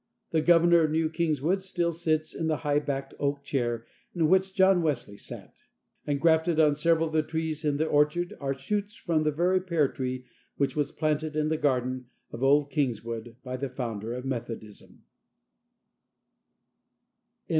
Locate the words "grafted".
6.19-6.59